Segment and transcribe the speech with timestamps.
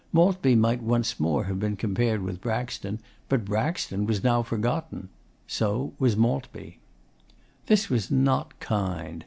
[0.11, 2.97] Maltby might once more have been compared with Braxton.
[3.29, 5.09] But Braxton was now forgotten.
[5.45, 6.79] So was Maltby.
[7.67, 9.19] This was not kind.